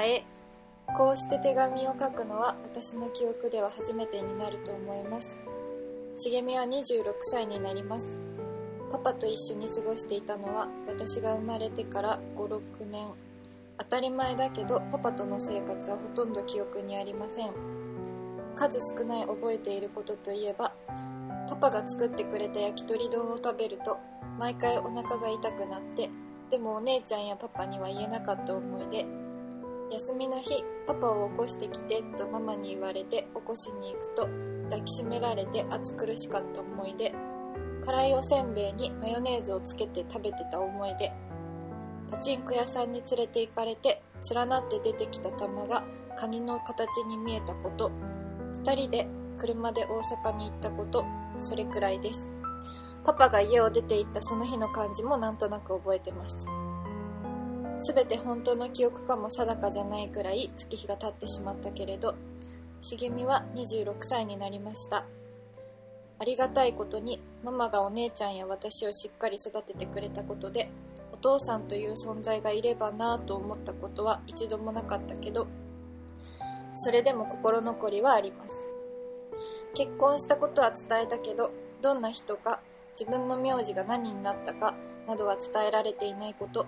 [0.00, 0.24] パへ。
[0.96, 5.36] こうして手紙を書くのは私の記憶では初めてになると思います。
[6.14, 8.18] 茂みは26歳になります。
[8.90, 13.08] パパと一緒に過ごしていたのは私が生まれてから56年。
[13.76, 17.52] 当たり前だけどパパとの生活はほとんど記憶にありません。
[18.56, 20.72] 数少ない覚えていることといえば
[21.46, 23.98] パパが作ってくれた焼き鳥丼を食べると
[24.38, 26.10] 毎回お腹が痛くなって
[26.50, 29.19] でもお姉ちゃんやパパには言えなかった思い出。
[29.90, 34.28] 休みの日パパを起こしてきてとママに言われて起こしに行くと
[34.70, 37.12] 抱きしめられて暑苦しかった思い出
[37.84, 41.12] 辛いおせんべいにマヨネーズをつけて食べてた思い出
[42.10, 44.02] パチンコ屋さんに連れて行かれて
[44.34, 45.84] 連なって出てきた玉が
[46.16, 47.90] カニの形に見えたこと
[48.62, 50.00] 2人で車で大
[50.32, 51.04] 阪に行ったこと
[51.44, 52.30] それくらいです。
[53.04, 56.36] パパが家を出て行ったその日の感じもなんとなく覚えてます。
[57.80, 62.14] 全て本当の記憶かも定かじゃないくらい月日が経ってしまったけれど
[62.80, 65.04] 茂みは26歳になりました。
[66.18, 70.70] ありがたいことにママがお姉ちゃんや私をしっかり育ててくれたことで
[71.12, 75.46] お父さんという存在がいればなぁと思ったことは一度もなかったけど
[76.74, 78.62] それでも心残りはあります。
[79.74, 82.60] 結婚したことは伝えたけどどんな人か
[82.98, 84.74] 自分の名字が何になったか
[85.06, 86.66] などは伝えられていないこと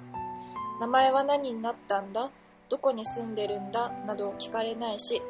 [0.83, 2.29] 名前は何になったんだ？
[2.69, 3.93] どこに住んでるんだ？
[4.05, 5.23] などを聞かれないし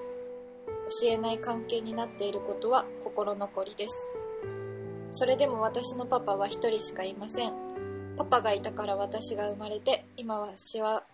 [1.02, 3.94] 教えない関係になっていることは心残りです。
[5.10, 7.52] それでも私のパパは一人しかいません。
[8.16, 11.04] パパがいたから私が生まれて今はしわ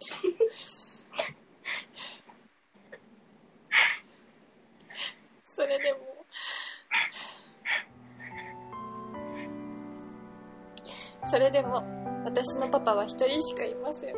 [5.50, 5.98] それでも
[11.30, 14.14] それでも私のパパは一人しかいません。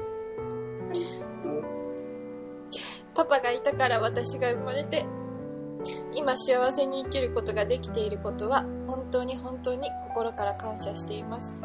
[3.14, 5.06] パパがいたから私が生まれて
[6.14, 11.56] 今幸せに生きることができていることは本当に本当に心から感謝しています。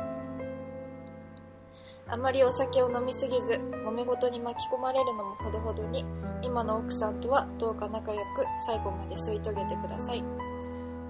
[2.11, 6.03] あまりお酒を飲みすぎず揉め事に巻き込まれるのもほどほどに
[6.41, 10.23] 今の奥さんとはどうか仲良く最後まで添い遂げてください。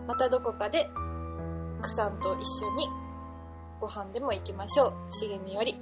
[0.07, 0.89] またどこかで
[1.79, 2.89] 奥さんと一緒に
[3.79, 5.79] ご飯でも行きましょう茂みより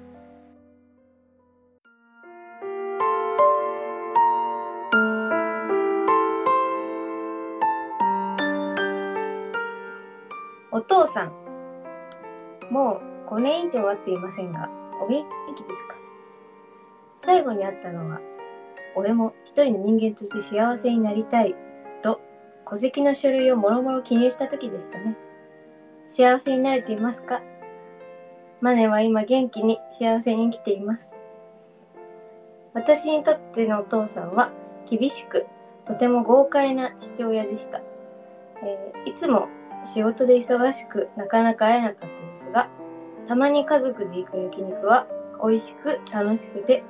[10.71, 11.31] お父さん。
[12.69, 14.69] もう5年以上会っていませんが、
[15.01, 15.25] お元
[15.55, 15.95] 気ですか？
[17.17, 18.19] 最後に会ったのは、
[18.95, 21.55] 俺も一人の人間として幸せになりたい
[22.03, 22.21] と
[22.69, 25.17] 戸籍の書類をもろもろ記入した時でしたね。
[26.09, 27.41] 幸せになれていますか？
[28.61, 31.11] マネは今元気に幸せに生きています。
[32.73, 34.51] 私にとってのお父さんは
[34.89, 35.45] 厳しく、
[35.85, 37.81] とても豪快な父親でした。
[38.63, 39.47] えーいつも
[39.83, 42.69] 仕事で忙しくなかなか会えなかったですが、
[43.27, 45.07] たまに家族で行く焼肉は
[45.41, 46.83] 美味しく楽しくて、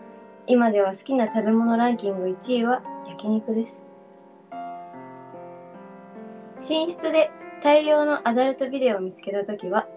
[0.48, 3.84] 今では好きな食べ物ランキング1位は焼肉です。
[6.58, 7.30] 寝室で
[7.64, 9.88] 大量のアダルトビデオを見つけたときは、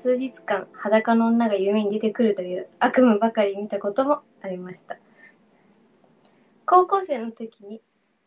[0.00, 4.96] 数日間裸の女が夢に出てくるという悪夢ばかり見たこともありました。
[6.66, 7.82] 高校生の時に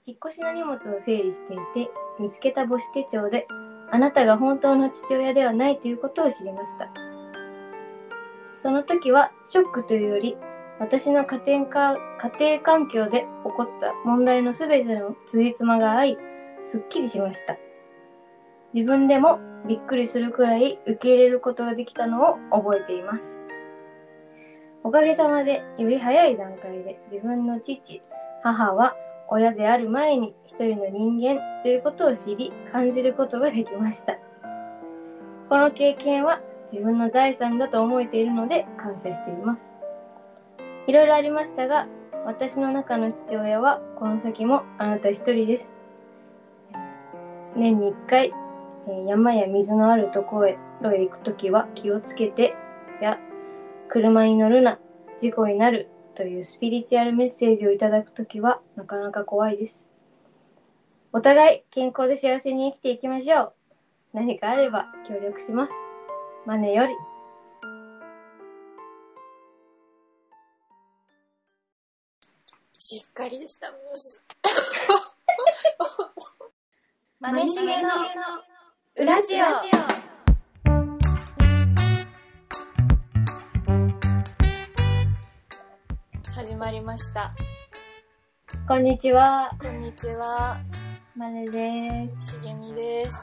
[0.06, 1.90] 引っ越しの荷物を整理していて、
[2.20, 3.48] 見つけた母子手帳で
[3.90, 6.90] あなたが本当の父親ではないということを知りました。
[8.50, 10.36] その時はショックというより、
[10.78, 11.96] 私の家庭か
[12.38, 16.18] 家庭環境で起こった問題のすべての辻褄が合い、
[16.66, 17.56] すっきりしました。
[18.74, 23.38] 自分でもびっくりするくらい受け入れることができたのを覚えています。
[24.84, 28.02] おかげさまでより早い段階で自分の父、
[28.44, 28.96] 母は
[29.28, 34.18] 親である前に一人の人間ということを知り感じることができました。
[35.50, 36.42] この経験は
[36.72, 39.72] 自分の財産だと思えているので感謝しています。
[40.88, 41.88] いろいろありましたが、
[42.26, 45.74] 私の中の父親はこの先もあなた一人です。
[47.56, 48.34] 年に一回、
[49.08, 50.52] 山や水のあるところへ
[50.96, 52.56] へ行くときは気をつけて
[53.02, 53.20] や、
[53.90, 54.80] 車に乗るな、
[55.20, 59.86] 事故になるというスピリチュアルメッセージをいただくときはなかなか怖いです。
[61.14, 63.54] お互い健康で幸せに生きていきましょう。
[64.14, 65.74] 何かあれば協力します。
[66.46, 66.94] マネより。
[72.78, 73.72] しっかりした
[77.20, 77.72] マネ しげの
[78.94, 79.46] 裏ジオ
[86.30, 87.34] 始まりました。
[88.68, 90.60] こんにちは、こんにちは、
[91.16, 92.34] まねです。
[92.34, 93.14] しげみです。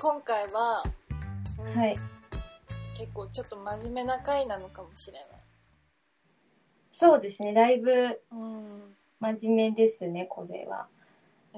[0.00, 0.82] 今回は
[1.72, 1.96] はい。
[2.98, 5.24] 結構ちょっと真面目な回なのかもしれ
[6.90, 8.18] そうですね、だいぶない。
[8.32, 8.96] うん。
[9.20, 10.88] 真面目ですね、これは。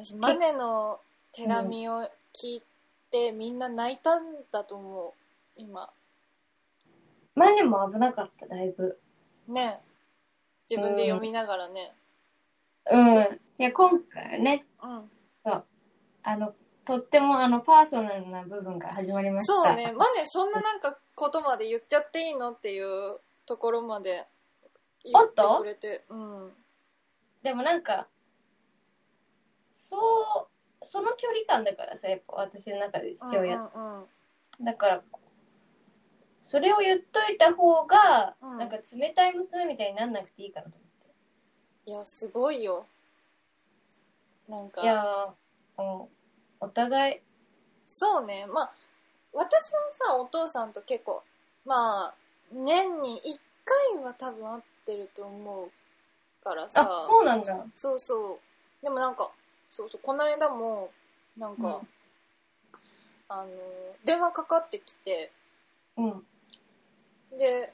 [0.04, 1.00] 私、マネの
[1.32, 2.62] 手紙を聞い
[3.10, 4.22] て、みんな泣いたん
[4.52, 5.12] だと思う、
[5.56, 5.90] 今。
[7.34, 8.96] マネも危なかった、だいぶ。
[9.48, 9.80] ね
[10.70, 11.94] 自分で読みながらね。
[12.88, 13.40] うん。
[13.58, 15.10] いや、今回はね、うん。
[16.22, 16.54] あの、
[16.84, 19.52] とってもあの、パーソナルな部分から始まりました。
[19.52, 24.26] そうね、マネそんななんかことまで言っちゃっていいのっていうところまで
[25.02, 26.04] 言ってくれて。
[26.08, 26.52] うん。
[27.42, 28.06] でもなんか、
[29.88, 30.48] そ
[30.82, 33.58] う、その距離感だからさ、やっぱ私の中で父親。
[33.58, 34.64] うんうんうん。
[34.64, 35.02] だから、
[36.42, 40.76] それを言っといた方が、うんなんか冷たい娘みたいになんなくていいかなと
[41.86, 42.84] いや、すごいよ。
[44.46, 44.82] なんか思って。
[44.82, 46.08] い、やー、うん、
[46.60, 47.20] お互い、
[47.86, 48.46] そうね。
[48.46, 48.72] まあ、
[49.32, 51.22] 私はさ、お父さんと結構、
[51.64, 52.14] まあ、
[52.52, 53.40] 年に1
[53.94, 55.70] 回は多分会ってると思う
[56.44, 56.82] からさ。
[56.82, 57.64] あ、そうなんだ。
[57.72, 58.38] そうそう。
[58.82, 59.30] でもなんか、
[59.70, 60.90] そうそう、この間も、
[61.36, 61.88] なんか、うん
[63.30, 63.48] あの、
[64.04, 65.30] 電話かかってきて、
[65.96, 66.26] うん。
[67.38, 67.72] で、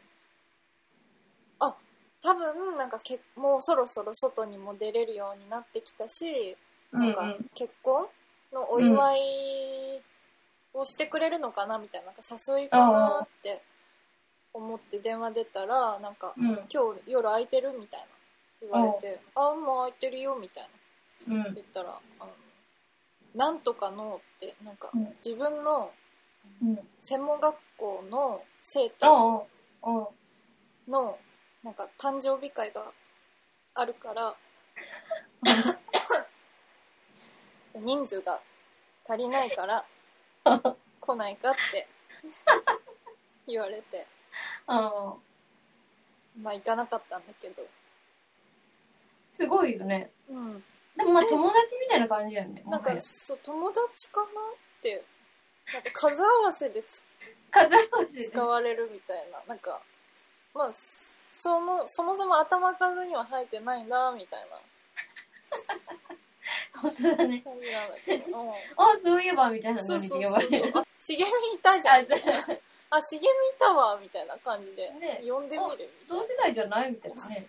[1.61, 1.77] あ、
[2.21, 6.57] 多分、なんかけ、もうそろそろ外にも出れるようになってきたし、
[6.91, 8.07] なんか結婚
[8.53, 10.03] のお祝い
[10.73, 13.63] をしてくれるのかなみたいな、なんか誘いかなって
[14.53, 16.45] 思って電話出たら、なんか、うん。
[16.69, 18.07] 今日夜空いてるみたいな
[18.61, 20.69] 言われて、あ、もう空いてるよみたいな。
[21.29, 21.43] うん。
[21.55, 22.33] 言ったら「あの
[23.35, 25.17] なんとかの」ってなんかうん。
[25.25, 25.93] 自分の
[26.63, 26.89] うん。
[27.01, 29.47] 専門学校の生徒
[30.89, 31.19] の
[31.63, 32.93] なんか誕生日会が
[33.75, 34.37] あるから
[37.75, 38.41] 人数が
[39.07, 39.85] 足りないから
[41.01, 41.89] 来ないかって
[43.47, 44.07] 言われて。
[44.67, 45.17] ああ、
[46.41, 47.67] まあ行かなかったんだけど。
[49.31, 50.11] すごいよね。
[50.29, 50.65] うん
[50.97, 52.63] でもまあ友達みたいな感じだよね。
[52.67, 54.31] なんかそう友達かなっ
[54.83, 55.05] て
[55.73, 57.03] なんか数合わせでつ
[57.51, 58.31] 数合わせで。
[58.31, 59.81] 使われるみたいな、なんか、
[60.55, 60.73] まあ、
[61.33, 64.49] その、そもそも頭数には入ってないな、みたい
[66.75, 67.39] 本当だね。
[67.39, 68.41] な感じなんだけど。
[68.41, 68.51] うん。
[68.77, 70.73] あ、そういえばみたいなノリで呼ばれる。
[70.73, 70.83] そう。
[70.83, 71.25] あ、茂み
[71.55, 72.07] いたじゃん。
[72.91, 74.91] あ、茂みいたわ、みたいな感じで。
[74.91, 77.47] ね呼んでみるみた同いな世代じゃないみたいなね。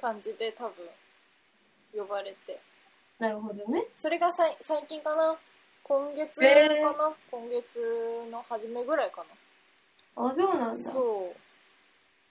[0.00, 0.90] 感じで多分、
[1.96, 2.60] 呼ばれて。
[3.18, 3.84] なるほどね。
[3.96, 5.36] それがさい最近かな？
[5.84, 9.24] 今月かへな、今月の初めぐらいか
[10.16, 10.74] あ、そうなな。
[10.74, 10.90] んだ。
[10.92, 11.32] そ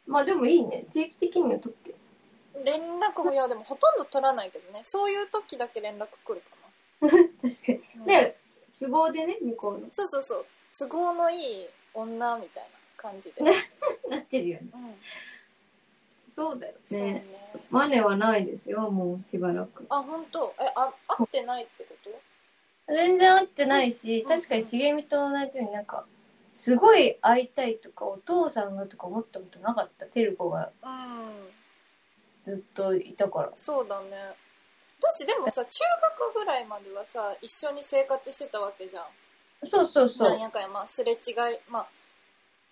[0.08, 0.86] まあでもいいね。
[0.90, 1.92] 地域的にはとって。
[1.92, 2.64] う。
[2.66, 4.82] 連絡も、いやでもほとんど取らないけどね。
[4.84, 6.58] そういう時だけ連絡来るか
[7.02, 7.18] 確か
[7.72, 7.82] に。
[7.96, 8.02] な。
[8.02, 8.38] うんで、
[8.80, 9.88] 都合でね、向こうの。
[9.92, 10.46] そうそうそう
[10.78, 13.52] 都合のいい女みたいな感じで、ね
[14.10, 14.70] なってるよね。
[14.74, 15.00] うん
[16.36, 17.26] そうだよねね。
[17.70, 19.86] マネはないですよ、もうしばらく。
[19.90, 20.56] あ本当？
[20.60, 22.10] えあ会ってないってこと？
[22.94, 26.06] 全然会ってないし、うん確かに茂みと同じようになんか、
[26.52, 30.06] すごい会いたいとか、お父さんがとか思ったことなかった。
[30.08, 33.52] てる子がうんずっといたから。
[33.56, 34.08] そうだね
[35.00, 35.80] 私でもさ中
[36.34, 40.30] 学ぐらいまではさ一緒に生活してたわけじゃんそうそうそう。
[40.30, 41.18] なんやかんやまあすれ違い
[41.70, 41.88] まあ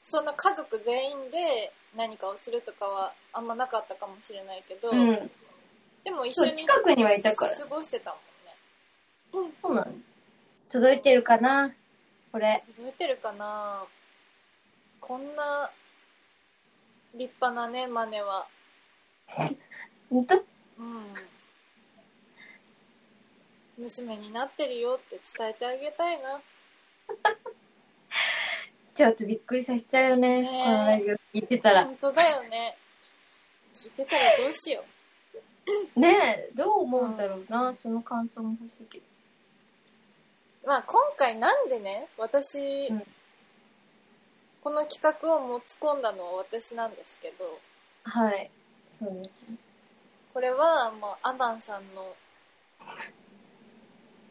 [0.01, 5.31] そんな家族全員で何かをするとかはあんまなかったかもしれないけど、うん。
[6.03, 7.58] でも一緒に近くにはいたから。
[7.58, 8.17] 過ごしてたも
[9.43, 9.93] んねそうなの。
[10.70, 11.74] 届いてるかな？
[12.31, 12.62] これ。
[12.75, 13.86] 届いてるかな？
[15.00, 15.72] こんな
[17.15, 18.48] 立派なねマネは
[20.12, 20.27] うん
[23.77, 26.41] 娘になってるよって伝えてあげたいな
[28.93, 30.43] ちょっとびっくりさせちゃうよね。
[30.43, 31.86] このラジオ聞いてたら。
[31.86, 32.77] 本当だよね
[33.74, 34.83] 聞いてたらどうしよ
[35.95, 37.74] ねえ、どう思うんだろうな。
[37.74, 39.03] その感想も欲しいけど。
[40.63, 43.03] うまあ今回なんでね私、うん
[44.63, 47.60] この企画を持ち込んだのは私なんですけど
[48.03, 48.51] はい。
[48.93, 49.55] そうですね。
[50.33, 52.15] これは、まあ、アマンさんの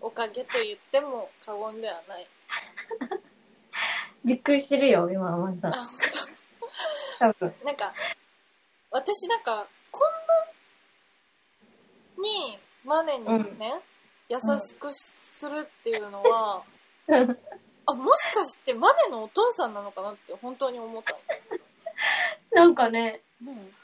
[0.00, 2.29] おかげと言っても過言ではない
[4.25, 5.73] びっくりしてるよ、今はまあだ。
[5.73, 5.89] 本
[7.19, 7.55] 多分。
[7.61, 7.95] 当なんか
[8.91, 10.11] 私なんかこん
[12.23, 13.81] なにマネにね、
[14.29, 16.65] 優しくするっていうのは、
[17.87, 21.21] あもしかしてマネのお父さんなのかなって本当に思ったの。
[22.53, 23.75] なんかね、うん、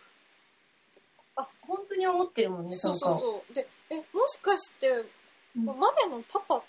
[1.66, 2.99] 本当に思ってるもんね、そそう。
[2.99, 3.21] そう。
[3.21, 4.88] そうでえもしかして、
[5.57, 5.64] うん。
[5.64, 6.62] マネのパパっ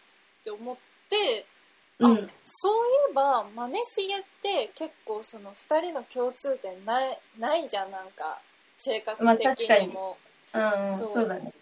[0.43, 0.77] て思っ
[1.09, 1.56] てあ
[1.99, 2.29] うん。
[2.43, 8.39] そういえばマネしげって結構その2人の共通点ないないじゃんなんか
[8.77, 10.17] 性格まあ的ににも、
[10.53, 11.53] うん、そうそうだね。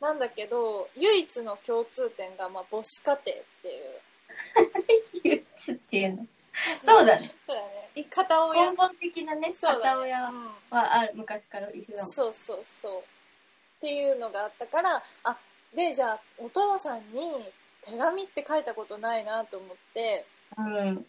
[0.00, 3.20] なんだけど唯一の共通点がまあ母子家庭っ
[3.62, 6.26] ていう 憂鬱っていうの？
[6.82, 7.34] そうだね。
[7.46, 8.70] そうだね片親？
[8.70, 12.12] 根本的なね、そうだね片親うんはある昔から一緒だもん。
[12.12, 13.04] そうそうそうっ
[13.80, 15.38] ていうのがあったからあ
[15.72, 17.52] でじゃあお父さんに
[17.84, 20.26] 手紙って書いたことないなと思って
[20.58, 21.06] うん。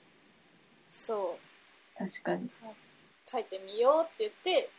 [0.94, 2.50] そう確かに。
[3.28, 4.70] 書いてみようって言って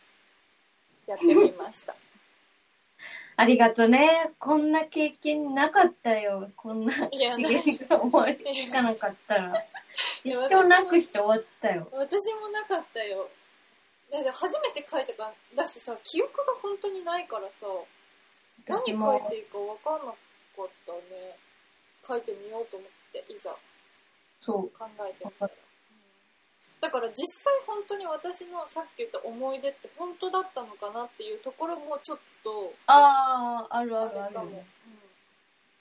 [1.07, 1.95] やってみました
[3.39, 4.31] ありがとね。
[4.39, 6.49] こんな経験なかったよ。
[6.55, 8.37] こんな刺激が思い
[8.67, 9.53] つかなかったら。
[10.23, 11.87] 一生なくして終わったよ。
[11.91, 13.29] 私もなかったよ
[14.11, 17.67] だって初めて書いたからだしさ記憶が本当にないからさ
[18.67, 19.29] 何書い。
[19.29, 20.17] ていいか分かんなか
[20.63, 21.37] ったね
[22.07, 23.55] 書いてみようと思っていざ
[24.39, 24.69] そう。
[24.77, 25.67] 考えてみたら、うん
[26.79, 34.63] だから実際本当に私のさっき言った思い出って本当だったのかなっていうところもちょっとああ、あるああるあるれかも、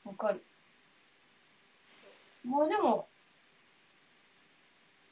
[0.05, 0.13] うん。
[0.13, 0.43] わかる。
[2.47, 3.07] もうでも、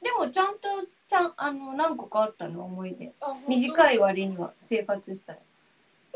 [0.01, 3.13] でもちゃんと、ちゃん、あの、何個かあったの、思い出。
[3.47, 5.39] 短い割には生活したら。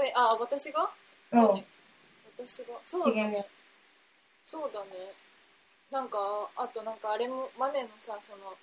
[0.04, 0.90] えあ私が、
[1.32, 1.42] うん。
[1.42, 2.74] 私が？
[2.88, 3.46] そうだね
[4.50, 5.14] そうだね
[5.92, 6.18] なんか
[6.56, 8.56] あとなんかあれもマネのさその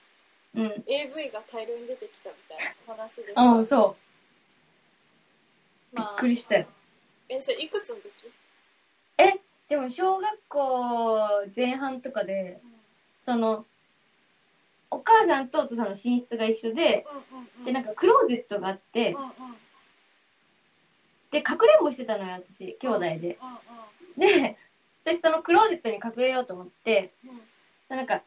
[0.54, 0.84] うん。
[0.86, 3.96] AV が大量に出てきたみたいな話でさ、うん、そ
[5.92, 5.96] う。
[5.96, 6.66] びまあっくりしたよ。
[7.28, 8.10] えそれいくつの時、
[9.68, 11.18] でも小学校
[11.54, 12.60] 前半とかで、
[13.20, 13.66] その、
[14.90, 19.30] お母さんとお父さんの寝室が一緒で、うんうんうん、で、なんかクローゼットがあってうん、うん
[21.32, 23.08] で、かくれんぼしてたのよ、私、兄弟で。
[23.08, 23.38] うんうん
[24.16, 24.56] で、
[25.06, 27.40] 私そのクローゼットに隠れようと思って、うん
[27.88, 28.22] なんか、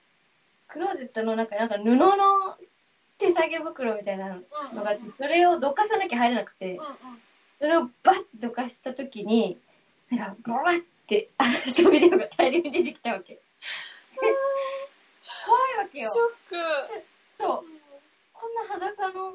[0.69, 2.55] クローゼットの中になんか布の
[3.17, 4.37] 手提げ袋みたいな
[4.73, 6.89] のがあって、それをどかさなきゃ入れなくてうん、うん
[7.59, 9.57] それをバッてどかしたときに、
[10.09, 13.33] なんか、ブワッて、アダルトビデオが大量に出てきたわけ。
[13.33, 13.41] で
[15.45, 16.09] 怖いわけよ。
[16.09, 17.05] ショック
[17.37, 17.63] そう。
[18.31, 19.33] こんな裸の、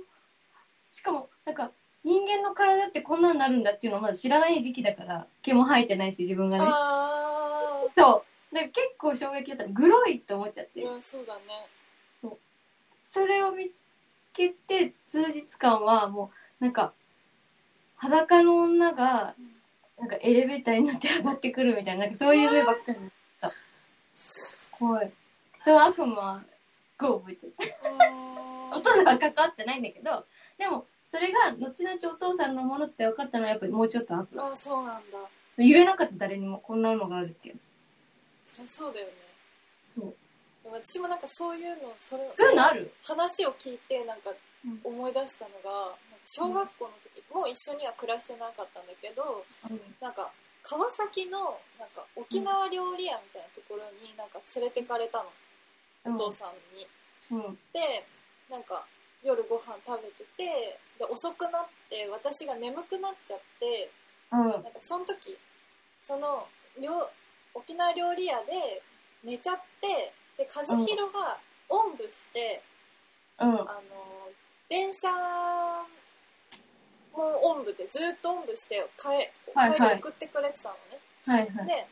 [0.90, 1.70] しかも、なんか、
[2.02, 6.64] 人間の体ってこんなになるんだっていうのをまだ知らない時期だから、毛も生えてないし、自分がね。
[7.96, 8.54] あそう。
[8.54, 9.72] で結構衝撃だった。
[9.72, 10.80] グロいって思っちゃって。
[10.80, 11.42] ーうんそうだね
[13.04, 13.82] それを見つ
[14.32, 16.92] けて、数日間はもう、なんか、
[17.96, 19.34] 裸の女が、
[19.98, 23.10] なんかエレベーターに乗って上がってくるみたいな、なんかそういう目ばっかりになっ
[23.40, 23.52] た。
[24.72, 25.12] 怖い。
[25.62, 27.54] その悪夢は、すっごい覚えてる。
[28.72, 30.26] お父さんは関わってないんだけど、
[30.58, 34.44] でも、それが、後々お父さんのものって分かったのは、やっぱりもうちょっと後。
[34.44, 35.18] あーそうなんだ
[35.56, 37.60] 言えなかった誰にも、こんなのがあるっていう。
[38.44, 39.12] そりゃそうだよね
[39.82, 40.14] そう。
[40.62, 42.92] でも私もなんかそういうのそれそういうのある？
[43.02, 44.30] 話を聞いてなんか
[44.64, 49.44] うん思い出したのが小学校の時、もう一緒には暮らしてなかったんだけど
[50.00, 50.30] なんか
[50.62, 55.28] 川崎のなんか沖縄料理屋みたいなところになんか連れてかれたの、
[56.06, 56.14] うん。
[56.16, 56.86] お父さんに。
[57.32, 57.58] うん。
[57.72, 58.06] で
[58.48, 58.84] なんか
[59.22, 63.90] 夜ご飯食べててで遅くなって私が眠くなっちゃって
[64.32, 64.48] うん。
[64.48, 65.36] なんかその時
[66.00, 66.46] その
[66.80, 67.08] 料
[67.54, 68.82] 沖縄料理屋で
[69.22, 72.62] 寝ちゃってで和弘がおんぶして、
[73.40, 73.48] うん。
[73.48, 73.64] あの
[74.68, 75.08] 電車
[77.14, 81.66] もおんぶでずっとおんぶして帰,、帰り送ってくれてたのね、はいはい。
[81.66, 81.86] で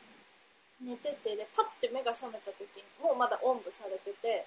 [0.81, 4.45] 寝ててでパッて目が覚めた時にもうまだおんぶされてて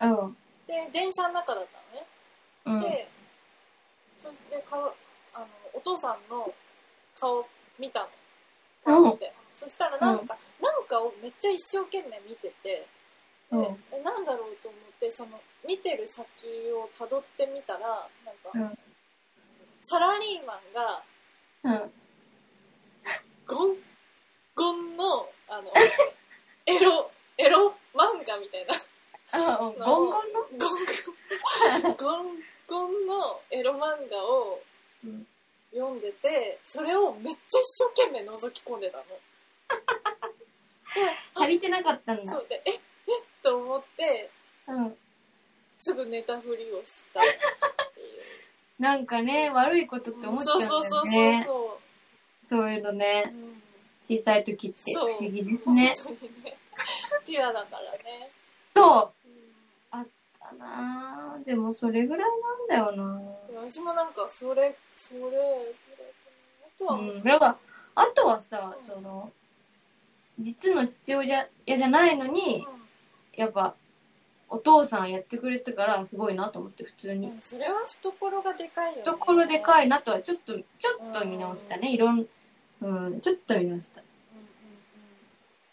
[0.00, 0.36] うん。
[0.66, 1.66] で電車の中だっ
[2.66, 2.90] たのねうん。
[2.90, 3.08] で、
[4.18, 4.94] そして顔
[5.32, 6.46] あのお父さんの
[7.18, 7.46] 顔
[7.78, 8.08] 見たの。
[8.84, 9.18] うん
[9.58, 12.86] そしたらなんか、なんかをめっちゃ一生懸命見てて、で
[13.50, 16.26] うんえなんだろうと思ってその見てる先
[16.72, 18.78] をたどってみたらなんか、うん
[19.90, 21.02] サラリーマンが
[21.64, 21.92] うん。
[23.46, 23.76] ゴン
[24.54, 25.72] ゴンのあの
[26.66, 28.74] エロエロ漫画みたいな。
[29.32, 29.86] ゴンゴンの？
[29.86, 34.60] ゴンゴンゴンゴンのエロ漫画を
[35.04, 35.26] うん
[35.72, 39.04] 読んでてそれをめっちゃ一生懸命覗き込んでたの。
[41.34, 42.38] 足りてなかったんだそ。
[42.38, 42.80] うでええ
[43.42, 44.30] と思って
[44.66, 44.98] うん。
[45.76, 47.22] すぐ寝たふりをしたっ
[47.94, 48.22] ていう。
[48.78, 51.44] なんかね、悪いことって思っちゃうんだそうそうそうよね。
[51.46, 51.80] そ
[52.44, 52.92] そういうのう。
[52.94, 53.30] ねう。
[53.30, 53.62] ん
[54.02, 55.94] 小さい時って不そう思議ですね。
[56.04, 56.56] 本当にね。
[57.26, 58.30] ピュアだからね。
[58.74, 59.28] そう。
[59.28, 59.54] うん
[59.90, 60.04] あ
[60.38, 63.20] かなでもそれぐらいなんだよな
[63.68, 65.90] 私もなんかそれそれぐらいか
[66.62, 67.22] なあとは、うん。
[67.22, 67.58] だから、
[67.96, 69.32] あとはさうん、その、
[70.38, 72.66] 実の父親じゃないのに、
[73.36, 73.74] やっぱ、
[74.50, 77.28] お父さんやってくれたからすごいなと思って、普通に。
[77.28, 80.62] うん、それは懐がでかいよね懐でかいな、なとは、ちょっと、ちょ
[81.10, 81.92] っと見直したね。
[81.92, 82.26] いろん、
[82.80, 84.00] うん、ちょっと見直した。
[84.00, 84.08] うんうん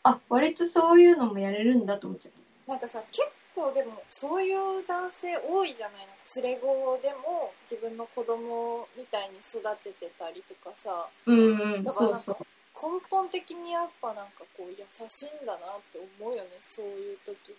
[0.05, 2.33] あ、割とそういうのもやれるんだと思っちゃっ
[2.67, 11.31] うん、なんかさ結構でもそういう男性多いじゃないなんか連れ子でも自分の子供みたいに育ててたりとかさた。
[11.31, 12.54] うんうん、だからそうそう。
[12.75, 14.75] 根本的にやっぱなんかこう優
[15.09, 15.59] しいんだなっ
[15.91, 17.55] て思うよねそういう時に、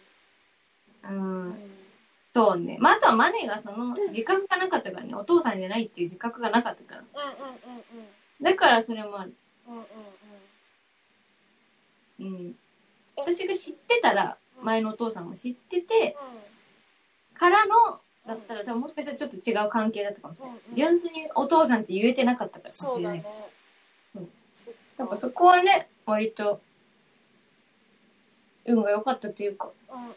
[1.05, 1.59] ううんん、
[2.35, 2.77] そうね。
[2.81, 5.15] まあ、あとはマネがその自覚がなかったからね。
[5.15, 7.01] お父さんじゃないっていう自覚がなかったから。
[7.01, 8.09] うんうんうんうん
[8.43, 9.35] だからそれもある。
[9.67, 9.81] うんう
[12.35, 12.55] んうん。
[13.17, 16.17] え私が知ってたら、うん前のお父さんも知ってて、
[17.35, 20.57] うからの、だったら、多分もしかしたらちょっと違う関係だったかもしれない。
[20.57, 23.23] うんうん純粋にお父さんって言えてなかったからかもしれない。
[23.23, 23.56] そうだね
[24.99, 26.61] なんかそこはね、割と、
[28.65, 30.13] 運が良かったというか、うんうん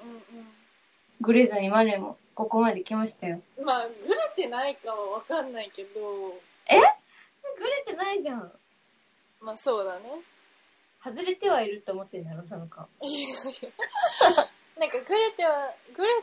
[1.21, 3.41] グレずにマネもここまで来ましたよ。
[3.57, 5.99] うんまあグレてないかは分かんないけど。
[5.99, 8.51] グレてないじゃん。
[9.41, 10.21] まあそうだね。
[11.03, 12.87] 外れてはいると思ってんだろ、その顔。
[13.01, 13.35] いやいや。
[14.79, 16.13] なんかグレてはグレ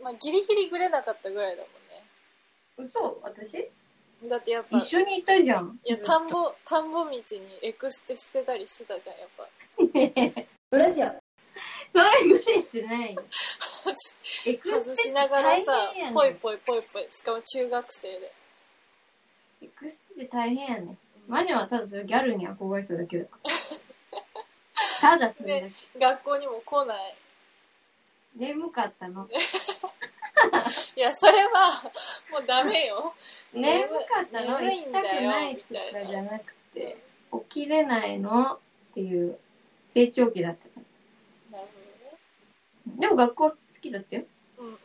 [0.00, 3.20] まあギリギリグレなかったぐらいだもん嘘？
[3.22, 3.54] 私？
[3.58, 3.70] ね
[4.28, 5.78] だってやっぱ一緒にいたじゃん。
[5.84, 7.22] いや田んぼ田んぼ道に
[7.62, 9.48] エクステしてたりしてたじゃんやっぱ
[10.70, 11.14] それじゃ。
[11.92, 13.22] それグレてないよ。
[14.46, 18.32] エ ク外しながらさ大変やねポイポイポイポイしかも中学生で、
[19.62, 20.96] エクステで大変やね。
[21.26, 23.50] マネはただそれギャルに憧れてただけだから。
[25.18, 25.98] ただそれだけ。
[25.98, 27.16] 学校にも来ない
[28.36, 29.28] 眠かったの。
[30.96, 31.82] いやそれは
[32.30, 33.14] もうダメよ
[33.52, 36.96] 眠かったの眠い行きたくないって言ったじゃなくて、
[37.48, 38.58] 起きれないのっ
[38.94, 39.38] ていう
[39.86, 40.84] 成長期だったか
[41.52, 41.58] ら。
[41.58, 41.68] なる
[42.94, 44.22] ほでも学校は好きだったよ。
[44.22, 44.78] どねうんうんうん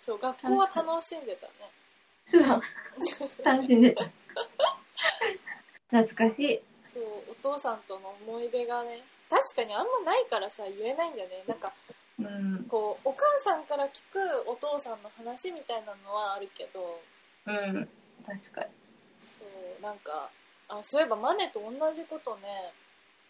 [0.00, 1.52] そう学校は楽しんでたね
[2.24, 2.42] そう。
[3.44, 4.04] 楽しんでた。
[5.90, 6.60] 懐かしい。
[6.82, 11.72] そうお父さんとの思い出がね確かにあんまないからさ言えないんだよねなんか
[12.18, 12.64] うん。
[12.68, 17.00] こうお母さんから聞くお父さんの話みたいなのはあるけど
[17.46, 17.88] うん。
[18.24, 18.62] 確か
[19.38, 19.44] そ
[19.78, 20.30] うなんか
[20.68, 22.72] あそういえばマネと同じことね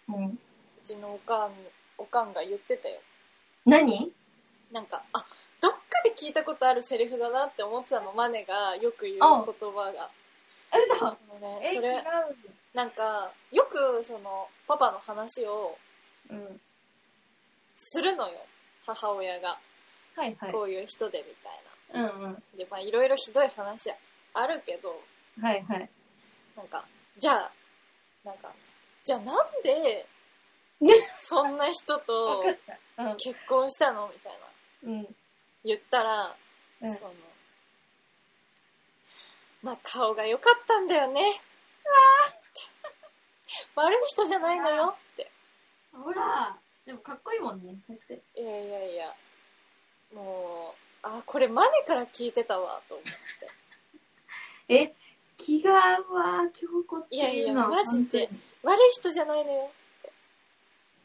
[0.09, 0.14] に。
[0.16, 0.27] うん。
[0.27, 0.38] う
[0.85, 1.53] ちのおかん
[1.97, 3.01] おかんが言ってたよ
[3.64, 4.12] 何？
[4.73, 5.25] なんかあ
[5.61, 10.11] どっかで聞いたことあるセリフだなって思ってたのマネがよく言う言あ葉が
[10.73, 10.99] 嘘？
[10.99, 11.05] そ
[11.40, 12.77] のねそれう。
[12.77, 15.79] なんかよくそのパパの話を
[16.31, 16.61] うん。
[17.77, 18.38] するのよ
[18.87, 19.59] 母親が
[20.16, 20.53] はいはい。
[20.53, 21.35] こういう人でみ
[21.92, 22.35] たいなうんうん。
[22.57, 23.90] でまあいろいろひどい話
[24.35, 25.01] あるけど
[25.40, 25.90] はいはい。
[26.57, 26.85] なんか
[27.18, 27.51] じゃあ
[28.25, 28.53] なんか
[29.05, 30.07] じゃあなんで
[31.23, 32.44] そんな人と。
[33.18, 34.47] 結婚したのみたいな
[34.85, 35.01] うん。
[35.01, 35.16] うん。
[35.64, 36.37] 言ったら、
[36.81, 37.12] うんその
[39.62, 41.23] まあ顔が良かったんだよね
[43.75, 45.31] 悪い人じゃないのよって
[45.92, 46.57] ほら。
[46.87, 47.77] でもかっこいいもんね。
[47.88, 48.42] 確かに。
[48.42, 49.14] いやいやいや
[50.14, 53.12] もうあこれマネから聞いてたわと思って
[54.75, 54.94] え、
[55.37, 58.29] 気が合うわ、京子っていやいやマジで
[58.62, 59.70] 本悪い人じゃないのよ。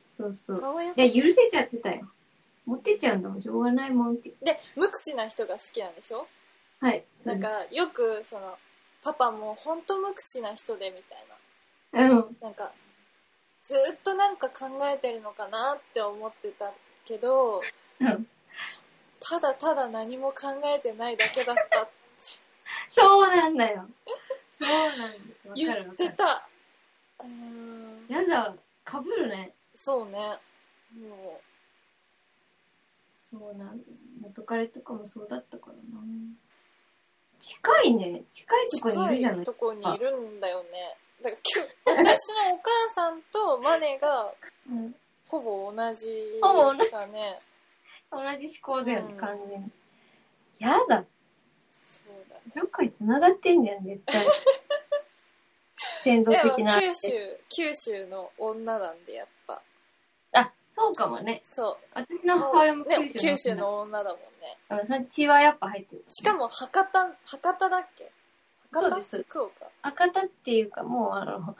[0.07, 0.83] そうそう。
[0.83, 2.09] いや、許せちゃってたよ。
[2.65, 3.41] 持ってっちゃうんだもん。
[3.41, 4.29] しょうがないもんって。
[4.31, 6.27] たで無口な人が好きなんでしょ？
[6.79, 7.05] はい。
[7.23, 8.57] なんかよくその
[9.01, 11.25] パパも本当無口な人でみたい
[11.93, 12.71] なそうです、なんか
[13.69, 16.73] ずっとなんか考えてるのかなって思ってた
[17.05, 17.61] けど
[17.99, 18.07] うん。
[18.07, 18.27] うん。
[19.19, 21.87] ただただ何も考えてないだけだった
[22.87, 23.87] そうなんだよ。
[24.57, 25.47] そうなんです。
[25.47, 26.07] わ言かるわかる。
[26.07, 26.49] ってた
[27.19, 29.53] うーんやだ、かぶるね。
[29.75, 30.39] そうね
[30.99, 31.39] も
[33.21, 33.79] そうなん
[34.19, 36.03] 元彼とかもそうだったからな。
[37.37, 38.23] 近いね。
[38.27, 40.69] 近いうとこにいるじゃない近いとこにいるんだよね
[41.21, 41.37] だか
[41.85, 44.33] ら私のお母さんとマネが
[44.69, 44.95] うん。
[45.27, 46.07] ほぼ同じ
[46.41, 47.39] ほぼ同じだね
[48.11, 49.71] 同じ思考だよね、うん完全に。
[50.57, 51.05] やだ。
[51.83, 54.25] そうだねどっかに繋がってんじゃん、絶対。
[56.03, 56.81] 先祖的な。
[56.81, 59.61] 九州九州の女なんでやっぱ
[60.33, 61.41] あ、そうかもね。
[61.43, 63.03] そう私の母親も九州の。
[63.03, 63.55] ね、九州。
[63.55, 66.03] の女だもんねうん、その血はやっぱ入ってる。
[66.07, 68.11] しかも博多博多だっけ？
[68.71, 69.23] そうです。
[69.23, 69.53] 福岡。
[69.81, 71.55] 博多っていうか、もうあの、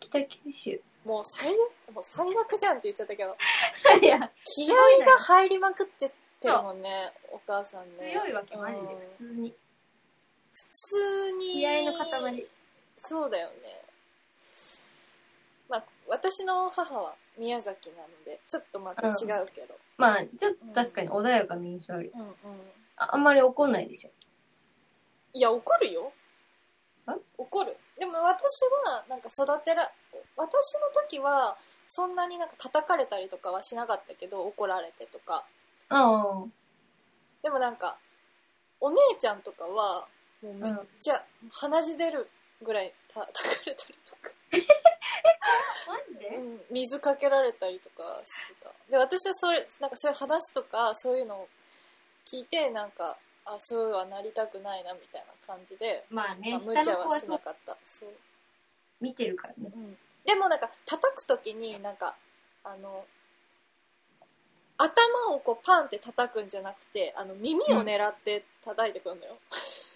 [0.00, 0.80] 北九州。
[1.04, 3.36] もう最悪もう最悪じゃんって言っちゃったけど。
[4.00, 6.12] いや、気合が入りまくって
[6.44, 8.12] てるもんねお母さんね。
[8.12, 9.00] 強いわけマジでうん。
[9.00, 9.54] 普通に。
[10.52, 12.46] 普通に気合の塊。
[12.98, 13.54] そうだよね。
[15.68, 19.10] まあ私の母は宮崎なのでちょっとまた違
[19.42, 22.12] うけど、まあちょっと確かに穏やかな印象ある。
[22.14, 22.34] うん、うん。
[22.96, 24.10] ああんまり怒んないでしょ。
[25.32, 26.12] いや怒るよ。
[26.12, 26.23] え
[27.38, 27.76] 怒る。
[27.98, 29.90] でも私はなんか育てら
[30.36, 35.46] 私の時はそんなになんか叩かれたりとかはしなかったけど怒られてとか。
[35.88, 36.44] ああ
[37.42, 37.98] でもなんか
[38.80, 40.06] お姉ちゃんとかは
[40.42, 42.30] もうめっちゃ鼻血出る
[42.62, 44.30] ぐらいた 叩かれたりとか、
[45.86, 46.28] マジで？
[46.36, 48.72] うん、水かけられたりとかしてた。
[48.90, 51.48] で私はそれなんかそういう話とかそういうのを
[52.26, 57.76] 聞いてなんかあそうはなりたくないなみたいな感じで、まあねまあ、無下茶はしなかった。
[57.82, 58.08] そう。
[59.00, 59.70] 見てるからね。
[59.74, 59.96] うん。
[60.24, 62.16] でもなんか叩く時になんか
[62.64, 63.04] あの
[64.78, 69.36] 頭をこうパンって叩くんじゃなくてあの耳を狙って叩いてくるのよ、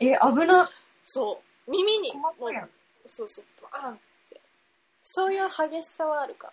[0.00, 0.68] え危な
[1.02, 1.70] そう。
[1.70, 2.34] 耳にもう
[3.08, 3.98] そうそうバーンっ
[4.30, 4.40] て。
[5.02, 6.52] そういう激しさはあるか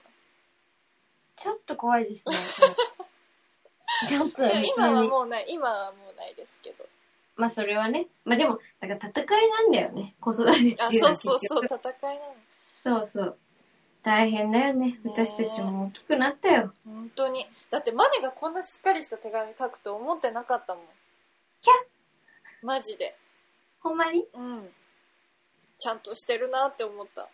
[1.35, 2.35] ちょっと怖いですね。
[4.09, 6.85] ちょっと今はもうない今はもうないですけど。
[7.35, 10.15] まあそれはねまあでもなんか戦いなんだよね。
[10.19, 13.37] 子育てっていうのはあそうそう結そう局戦いなのそうそう。
[14.03, 14.91] 大変だよね。
[14.91, 16.71] ね私たちも大きくなったよ。
[16.85, 17.47] 本当に。
[17.71, 20.83] だってマネがこんなしっかりした手紙書くと思ってなかったもん。
[21.61, 21.73] キャ！
[22.61, 23.17] マジで。
[23.81, 24.25] ほんまに？
[24.33, 24.69] うん。
[25.77, 27.27] ちゃんとしてるなって思った。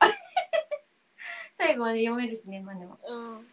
[1.58, 3.52] 最後まで読めるしねマネはうん。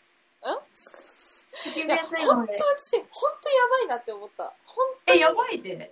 [1.53, 5.91] 叫び いや本当私本当やばいなって思ったほんえやばいで。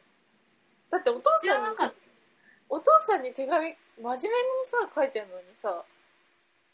[0.92, 1.94] だってお父さんなかっ
[2.70, 5.84] お父さんに手紙真面目にさ書いてんのにさ。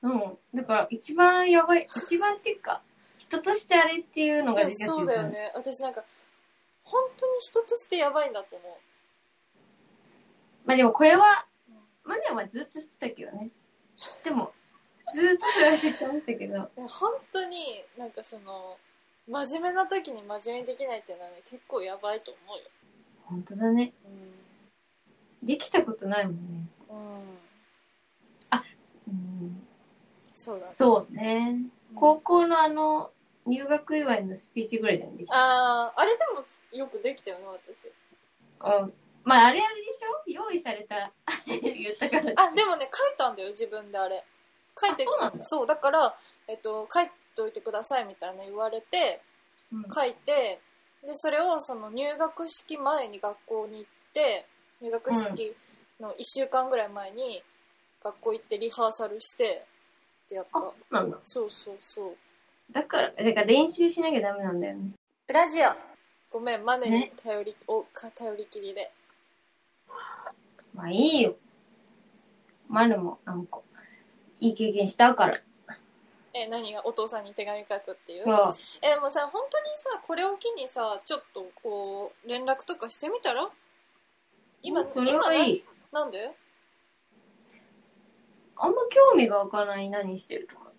[0.02, 0.38] たうん。
[0.54, 2.82] だから一番やばい一番っていうか
[3.18, 4.90] 人としてあれっていうのが出てる。
[4.90, 5.52] そうだよね。
[5.56, 6.04] 私なんか
[6.84, 8.78] 本当に人としてやばいんだと思
[10.66, 11.46] まあでもこれは
[12.06, 13.50] う、マネはずっと知ってたけどね。
[14.24, 14.52] でも
[15.14, 16.56] ずっとそれは知ってましたけど。
[16.56, 18.78] いや本当になんかその
[19.28, 22.64] 真面目な時に真面目にできないっていうのはね結構やばいと思うよ。
[23.26, 23.94] 本当だね。
[25.44, 26.42] できたことないもんね。
[26.90, 27.24] うん、うん、
[29.08, 29.12] う
[29.46, 29.68] ん。
[30.34, 30.74] そうだね。
[30.78, 31.56] そうね。
[31.92, 31.96] うん。
[31.96, 33.12] 高校のあの
[33.46, 36.44] 入学祝いのスピーチぐらいじゃんできたあああれでも
[36.78, 37.88] よくできたよね私。
[38.84, 38.94] うん。
[39.24, 40.30] まああれあれでしょ？
[40.30, 41.12] 用意された。
[41.48, 42.34] 言ったから。
[42.36, 44.26] あでもね書いたんだよ自分であれ
[44.80, 45.06] 書いて
[45.42, 49.22] そうだから、えっと、書いておいてくださいみたいな言われて
[49.72, 49.86] うん。
[49.94, 50.60] 書いて
[51.06, 54.46] でそれをその入学式前に学校に行って
[54.82, 55.56] 入学式
[56.00, 57.44] の1週間ぐらい前に
[58.04, 59.66] 学校行ってリハーサルして
[60.26, 60.60] ってやった。
[60.60, 61.18] あそうなんだ。
[61.26, 62.16] そうそうそう。
[62.72, 64.92] だからだから練習しなきゃダメなんだよね。
[65.28, 65.70] プラジオ。
[66.32, 67.14] ごめんマネにね。
[67.22, 68.92] 頼り,、おか頼りきりで。
[70.74, 71.36] まあいいよ。
[72.70, 73.60] マルもなんか
[74.40, 75.34] いい経験したから
[76.34, 76.86] え何が？
[76.86, 78.24] お父さんに手紙書くっていう？
[78.24, 83.50] そうえでもさ本当にさこれを機にさちょっとこう連絡とかしてみたら？
[84.64, 85.66] 今それはいい。
[85.92, 86.32] 今ななんで？
[88.56, 90.72] あんま興味が湧かない何してるとか。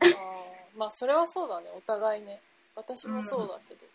[0.00, 2.40] あーまあそれはそうだねお互いね。
[2.76, 3.86] 私もそうだけど、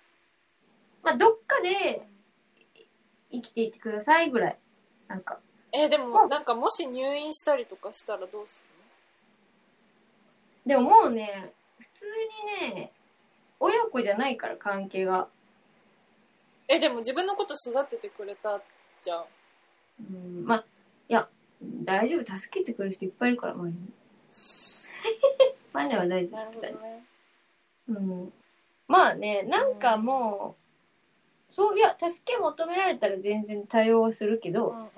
[1.03, 2.07] まあどっかで
[3.31, 4.57] 生きていってくださいぐらい。
[5.07, 5.39] なんか。
[5.71, 8.65] えでもなんかもし入院したりとかしたらどうす
[10.65, 12.05] でももうね普通
[12.69, 12.91] にね
[13.59, 15.27] 親子じゃないから関係が。
[16.67, 18.61] えでも自分のこと育ててくれた
[19.01, 19.25] じゃん。
[19.99, 20.65] うんまあ
[21.09, 21.27] いや
[21.61, 23.93] 大丈夫助けてくれる人いっぱいいるから周りに
[25.73, 27.03] マネは大丈なる夫って感ほどね。
[27.89, 28.33] じうん。
[28.87, 30.55] まあねなんかも
[31.49, 34.89] う、そういや助け求められたら全然対応はするけど、うんうん。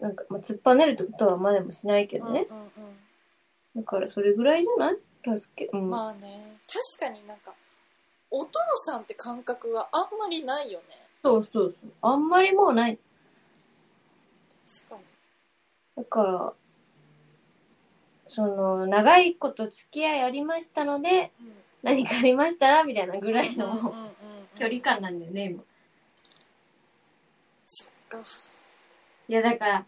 [0.00, 2.70] なんか、まあ、突っぱねるってことはマネもしないけどね、うんうん
[3.76, 5.38] だからそれぐらいじゃない？
[5.38, 6.56] 助けうん、うんまあね。
[6.66, 7.54] 確かになんか
[8.30, 10.84] お父さんって感覚があんまりないよね。
[11.22, 11.90] そうそうそう。
[12.02, 12.98] あんまりもうない。
[14.88, 15.02] 確かに。
[15.96, 16.52] だから
[18.28, 21.52] その長いこと付き合いありましたのでうん。
[21.82, 23.92] 何かありましたらみたいなぐらいの
[24.56, 25.62] 距離感なんだよね今。
[27.64, 28.18] そっか。
[29.28, 29.86] いやだから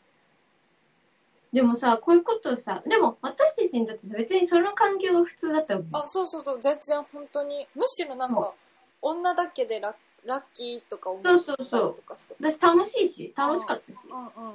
[1.54, 7.66] でもさこういうことさでも私たちにとってさ別にその環境が普通だったわけあそうそうそう全然本当に。
[7.74, 8.54] むしろなんそか
[9.00, 9.94] 女だけでラ
[10.26, 12.02] ラッキーとか思ったりそうそうそう。
[12.40, 13.98] 私楽しいし楽しかったし。
[14.10, 14.54] うんう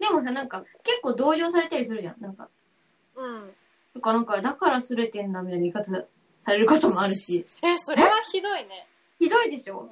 [0.00, 2.16] でもさなんか結構同情されたりするじゃん。
[2.20, 2.48] なんか
[3.14, 3.54] うん。
[3.94, 5.92] とかなんかだからすれてんだみたいな言い方
[6.40, 8.88] されることもあるし、え、それはひどいね。
[9.18, 9.80] ひどいでしょ？
[9.80, 9.88] うん。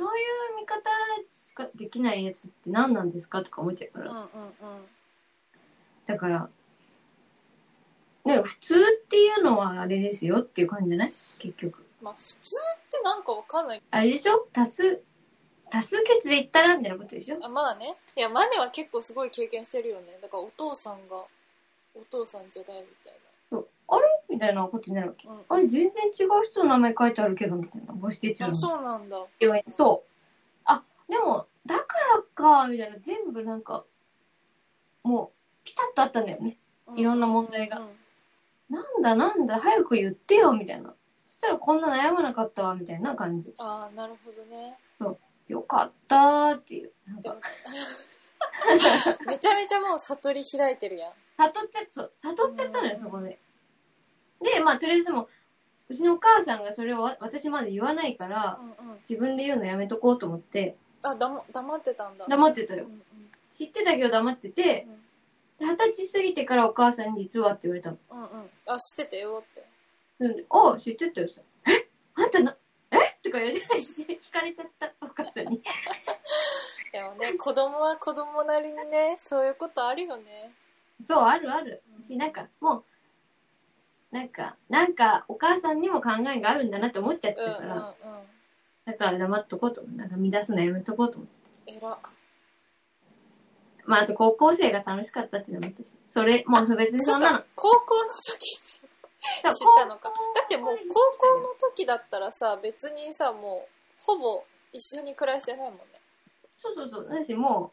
[0.00, 0.22] そうい
[0.56, 0.88] う見方
[1.28, 4.10] しかできないやつって何なんですかとか思っちゃうから。
[4.10, 4.26] うんうんう
[4.76, 4.86] ん。
[6.06, 6.48] だから、
[8.24, 11.12] ね、普通っていうのはあれですよっていう感じじゃない？
[11.38, 11.84] 結局。
[12.00, 13.82] まあ、普通ってなんかわかんない。
[13.90, 14.48] あれでしょ？
[14.54, 15.02] 多数、
[15.68, 17.36] 多数決で言ったらみたいなことでしょ？
[17.42, 17.94] あまあね。
[18.16, 20.18] いや、マネは結構すごい経験してるよね。
[20.22, 21.16] だからお父さんが、
[21.94, 23.12] お父さんじゃないみたいそう。
[23.12, 23.29] あれみ
[24.40, 25.28] たいなことになるわけ。
[25.28, 25.34] な。
[25.34, 25.44] うん。
[25.48, 27.94] あれ全然違う人の名前書いてあるけどみたいな。
[27.94, 28.54] 母子手帳。
[28.54, 29.18] そうなんだ。
[29.68, 30.10] そう。
[30.64, 31.84] あ、でも、だか
[32.16, 32.96] らか、みたいな。
[32.98, 33.84] 全部なんか、
[35.04, 36.58] もう、ピタッとあったんだよね。
[36.96, 38.00] いろんな問題がうん
[38.70, 40.94] なんだなんだ、早く言ってよ、みたいな。
[41.26, 43.52] そしたらこんな悩まなかったわ、みたいな感じ。
[43.58, 44.78] ああ、なるほどね。
[45.48, 46.92] よかったーっていう。
[47.06, 47.36] なんか
[49.26, 51.12] めちゃめちゃもう悟り開いてるやん。
[51.36, 53.40] 悟っちゃった、そう、悟っちゃったのよ、うんそこで。
[54.42, 55.28] で、まあ、とりあえずもう、
[55.90, 58.98] うちのお母さんがそれをわ私まで言わないから、うんうん。
[59.08, 62.26] 自分で言うのやめとこうと思って、あ、だま、黙ってたんだ。
[62.28, 62.84] 黙ってたよ。
[62.84, 63.02] うんうん
[63.50, 64.86] 知ってたけど黙ってて、
[65.58, 67.98] で二十歳過ぎてからお母さんに実はって言われたの。
[68.10, 68.50] うんうん。
[68.66, 69.66] あ、知ってたよって。
[70.18, 71.40] なんで、ああ、知ってたよさ。
[71.66, 71.88] え？
[72.14, 72.56] あんたな、
[72.92, 72.96] え？
[73.22, 75.60] とか言われて、聞かれちゃった、お母さんに。
[76.92, 80.54] でもね、子供は子供なりにね、そういうことあるよね。
[81.00, 82.02] そう、あるあるうん。
[82.02, 82.84] し、なんか、もう、
[84.10, 88.20] なんか、なんか、お母さんにも考えがあるんだなって思っちゃってうんうんたから、うん。
[88.84, 91.28] だから黙っとこうとなんか乱すのやめとこうと思っ
[91.66, 91.72] て。
[91.74, 91.98] えら。
[93.84, 97.42] まあ、あと高校生が楽しかったっていうのもあったし、それ、もう別にそんなの。
[97.54, 100.08] 高校の時知ったのか。
[100.08, 105.84] だってもう高校の時だったらさ、別にさ、もう、ほぼ一緒に暮らしてないもんね。
[106.56, 107.08] そうそうそう。
[107.08, 107.72] だし、も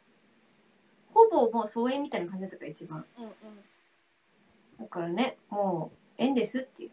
[1.12, 3.06] う、ほぼもう疎遠みたいな感じだったから、一番。
[3.18, 3.34] うんうん。
[4.80, 6.92] だからね、もう、縁ですっていう。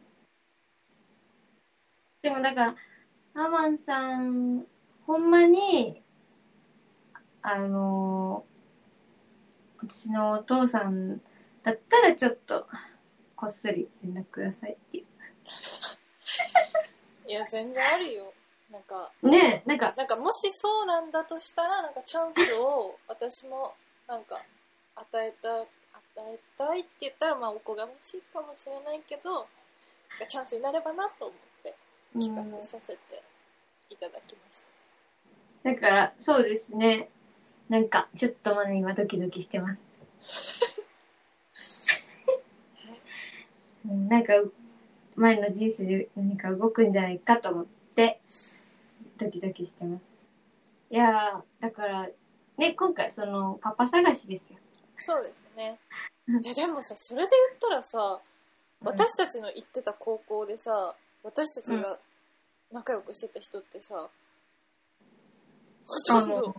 [2.23, 2.77] でもだから、
[3.35, 4.67] アマンさん、
[5.07, 6.03] ほんまに、
[7.43, 8.55] あのー
[9.87, 11.21] 私のお父さん
[11.63, 12.67] だったらちょっと、
[13.37, 15.05] こっそり連絡くださいってい
[17.29, 18.33] いや、全然あるよ。
[18.71, 19.29] なんか、う。
[19.29, 23.75] ねえ、なんか、なんかもしそうなんだとしたら、なんかチャンスを私も、
[24.07, 24.43] なんか、
[24.97, 25.67] 与えた、
[26.17, 29.47] 与えたいって言ったら、まあおこがましいかもしれないけど、
[30.29, 31.75] チャンスになればなと思って
[32.13, 33.23] 企画させて
[33.91, 34.63] いただきまし
[35.63, 35.71] た。
[35.71, 37.11] だから、そうですね。
[37.69, 39.81] なんか、ちょっとまだ今ドキドキしてます。
[43.89, 44.35] うんなんか、
[45.17, 48.21] 前の人生で何か動くんじゃないかと思って、
[49.17, 50.03] ドキドキしてます。
[50.91, 52.09] いやー、だから、
[52.57, 54.59] ね、今回その、パパ探しですよ。
[54.97, 55.79] そうですね
[56.27, 58.21] でもさ、それで言ったらさ、
[58.81, 61.99] 私たちの行ってた高校でさ、私たちが
[62.73, 64.09] 仲良くしてた人ってさ、
[65.87, 66.55] ほとんど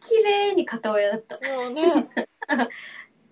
[0.00, 1.36] 綺麗に片親だった。
[1.36, 2.08] もうね、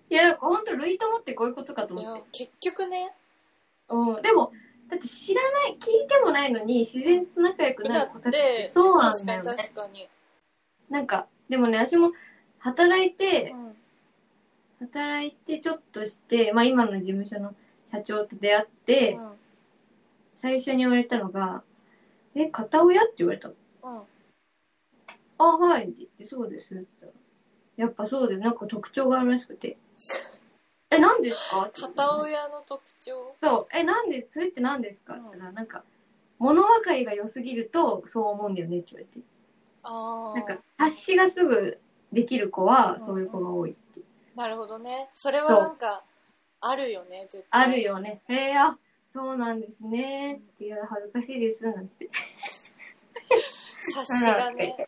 [0.09, 2.23] いや、ほんと、類友ってこういうことかと思って。
[2.31, 3.15] 結局ね、
[3.89, 4.51] うん、でも、
[4.87, 9.63] だって知らない、聞いてもないのに、自然と仲良くなる子たちってでそうなん確かにだよね。
[9.63, 10.09] 確かに。
[10.89, 12.11] なんか、でもね、私も
[12.59, 13.77] 働いてう、ん。
[14.85, 17.53] 働いてちょっとして、まあ今の事務所の
[17.91, 19.33] 社長と出会って、うん。
[20.35, 21.63] 最初に言われたのが、
[22.35, 23.03] え、片親？
[23.03, 23.53] って言われたの。
[23.83, 24.03] うん。
[25.37, 27.25] あ、はいって言って、そうですって言ったら。
[27.77, 29.77] やっぱそうで、なんか特徴があるらしくて。
[30.89, 31.69] え、何ですか？
[31.73, 33.35] 片親の特徴？
[33.41, 35.13] そう、え、なんで、それって何ですか？
[35.13, 35.83] って言ったら、なんか、
[36.39, 39.25] 物分かりが良すぎると、そう思うんだよねって言われて。
[39.83, 40.37] ああ。
[40.37, 41.79] なんか、察しがすぐ
[42.11, 44.01] できる子はう、んそういう子が多いって。
[44.35, 45.09] なるほどね。
[45.13, 46.03] それはなんか、
[46.61, 47.63] あるよね、絶対。
[47.63, 47.81] ある。
[47.81, 48.21] よね。
[48.27, 50.39] へえ、あ、そうなんですね。
[50.41, 51.63] つって、いや、恥ずかしいです。
[51.63, 52.09] なんて。
[53.93, 54.87] 察しがね。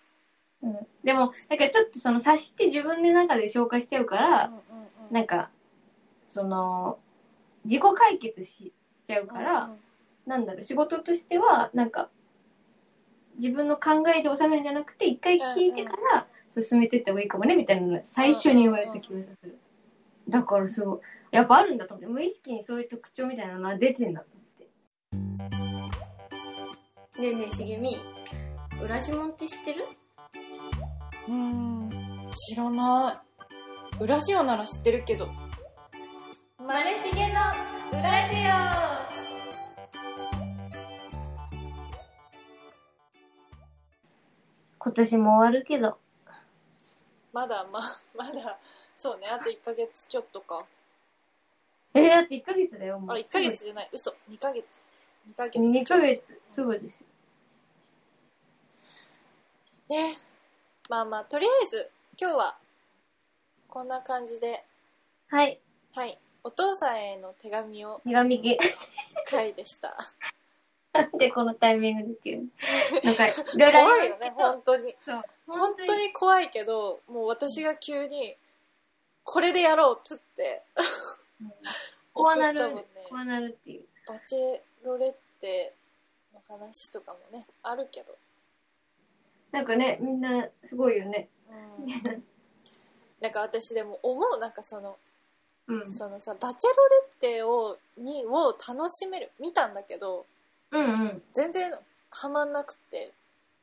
[0.62, 0.88] うん。
[1.04, 4.60] でも、なんかちょっとその察して自分の中で消化しちゃうからうん、うん
[5.08, 5.14] うん。
[5.14, 5.50] なんか、
[6.26, 7.00] その、
[7.66, 9.80] 自己解決ししちゃうから、うんうん
[10.28, 12.10] なんだろう、仕事としては、なんか、
[13.36, 19.60] 自分の考えで収めるんじゃなくて、一回聞いてから進めてった方がいいかもね、みたいなのが最初に言われた気がする。
[20.30, 21.00] だからすごい、
[21.32, 27.22] やっぱあるんだと思って、無意識にそういう特徴みたいなのは出てんだと思って。
[27.22, 27.98] ねえねえ、茂み、
[28.82, 29.86] 浦島って知ってる？
[31.28, 33.24] うーん、知らな
[34.00, 34.04] い。
[34.04, 35.28] ウラジオなら知ってるけど。
[36.60, 37.34] マネしげの
[37.92, 38.48] 裏ジオ
[44.80, 45.98] 今年も終わるけど、
[47.38, 47.80] まだ、ま、
[48.18, 48.58] まだ、
[48.96, 50.66] そうね、あと1ヶ月ちょっとか。
[51.94, 53.12] えー、だって1ヶ月だよ、もう。
[53.12, 54.66] あれ、1ヶ月じゃない、嘘、2ヶ月。
[55.30, 57.08] 2ヶ月2ヶ月、すぐですよ。
[59.90, 60.18] ね
[60.90, 62.58] まあまあとりあえず今日は
[63.70, 64.66] こんな感じで
[65.28, 65.60] はい。
[65.94, 68.58] はいお父さんへの手紙を手紙ゲ
[69.30, 69.96] 回でした
[70.92, 72.50] なんでこのタイミングでっていう。
[73.04, 75.24] なんか、 いろいろあすけど本当にそう。
[75.48, 78.36] 本当に怖いけどもう私が急に
[79.24, 80.64] これでやろうっつって
[81.40, 81.52] うん
[82.18, 83.82] こうなるね、こうなるっていう。
[84.08, 85.76] バチェロレッテ
[86.34, 88.16] の話とかもねあるけど、
[89.52, 91.28] なんかね、みんなすごいよね。
[91.48, 91.86] うん、
[93.22, 94.98] なんか私でも思うなんかその
[95.68, 95.94] うん。
[95.94, 96.70] そのさバチェ
[97.22, 100.26] ロレッテをにを楽しめる見たんだけど
[100.72, 101.22] うんうん。
[101.34, 101.72] 全然
[102.10, 103.12] ハマんなくて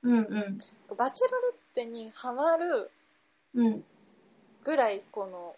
[0.03, 0.59] うんうん。
[0.97, 2.91] バチェロレッテにハマる
[3.55, 3.85] うん。
[4.65, 5.57] ぐらいこの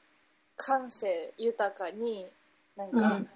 [0.57, 2.31] 感性豊かに
[2.77, 3.29] なんかうん。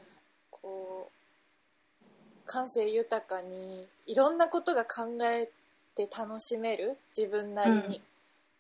[0.51, 5.49] こう感性豊かにいろんなことが考え
[5.95, 8.01] て楽しめる自分なりに、うん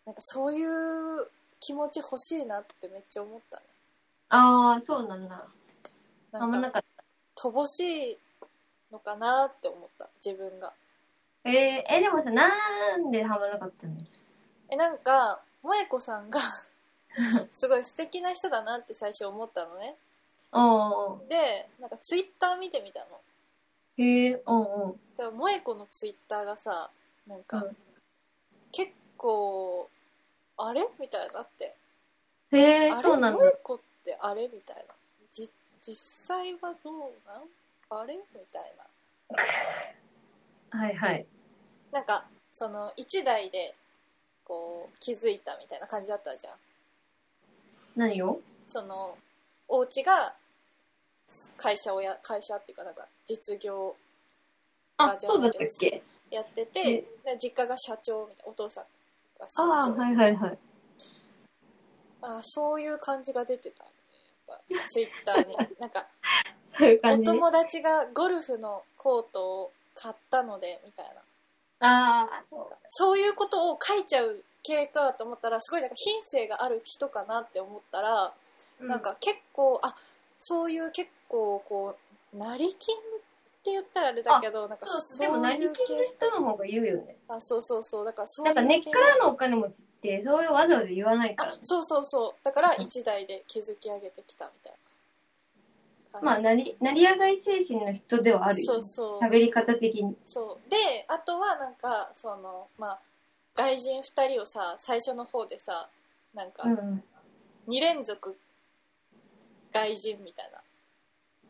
[0.06, 1.28] なんかそういう
[1.61, 3.62] 気持ち欲しいなってめっちゃ思ったね
[4.30, 5.44] ああ、そうなんだ。
[6.33, 6.83] あんなんかまなかっ
[7.37, 8.18] 乏しい
[8.92, 10.74] のかなって思った自分がた。
[11.44, 13.94] えー、え、でもさ、なんでハマらなかったの？
[14.68, 16.40] えなんか萌子さんが
[17.50, 19.96] すごい素敵な人だなって最初思ったのね。
[21.29, 23.20] でなんかツイッター見てみたの。
[23.96, 24.98] へえ、おうおう。
[25.07, 26.90] そしたら萌子のツイッターがさ
[27.26, 27.76] なんか、うん。
[28.72, 29.88] 結構
[30.57, 30.87] あれ？
[30.98, 31.74] みたいになって。
[32.53, 33.38] へえ、そうなんだ。
[33.40, 34.46] 萌子ってあれ？
[34.48, 34.94] みたいな。
[35.33, 35.50] じ
[35.81, 35.94] 実
[36.26, 37.48] 際はどうなん？
[38.03, 38.14] あれ？
[38.16, 38.22] み
[38.53, 38.85] たいな
[40.70, 41.26] はいはい。
[41.92, 43.74] なんかその一台で
[44.44, 46.54] こう気づいたみたいな感じだったじゃん。
[47.96, 48.40] 何を？
[48.66, 49.16] その
[49.68, 50.35] お家が
[51.56, 53.96] 会社をや会社っていうかなんか実業
[54.96, 56.02] あ、そうだったっけ？
[56.30, 56.83] やってて、
[57.24, 58.85] で実家が社長みたいなお父さん
[59.38, 59.62] が社長。
[59.72, 60.59] ああ、はいはいはい。
[62.22, 63.90] あそういう感じが出てたね
[64.48, 64.88] やっぱ。
[64.90, 65.56] ツイッターに。
[65.80, 66.06] なんか
[66.80, 67.24] ういう感じ？
[67.26, 71.07] 友達がゴルフのコートを買ったのでみたい
[71.81, 71.87] な。
[71.87, 72.76] ああ、そう。
[72.88, 78.33] そういうことを書いちゃう系かと思ったらすごいなんか品性がある人かなって思ったら、
[78.81, 79.94] なんか結構あ
[80.38, 81.96] そういう結構こ
[82.33, 82.98] う成金っ
[83.62, 87.16] て言ったらあれだけどなんかそう、そうでも成金の人の方が言うよね。
[87.29, 88.05] あそうそうそう。
[88.05, 91.59] だからそうないんか根っ系からのお金持ちって、そういうわざわざ言わないからあ。
[91.62, 92.44] そうそうそう。
[92.44, 94.79] だから一台で築き上げてきたみたいな
[96.23, 98.83] まあ、成り、成り上がり精神の人ではあるよ、ね。
[98.83, 100.16] そうそう喋り方的に。
[100.25, 102.99] そうであとはなんかそのまあ
[103.55, 105.88] 外人2人をさ最初の方でさ
[106.35, 107.03] なんかうん。
[107.68, 108.37] 2連続
[109.73, 110.51] 外人みたい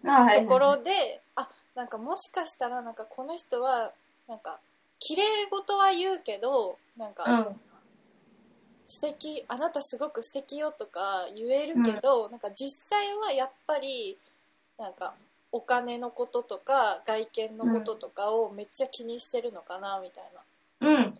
[0.03, 3.93] なところで、あなんかもしかしたらなんかこの人は
[4.29, 4.59] なんか
[4.99, 7.61] 綺麗事は言うけどなんかうん。
[8.87, 14.19] 素敵あなたすごく素敵よとか言えるけど、なんか実際はやっぱり
[14.81, 15.15] なんか
[15.53, 20.25] お金のこととか外見のこととかをめっちゃ気にしてるのかなみたい
[20.81, 21.15] なうん。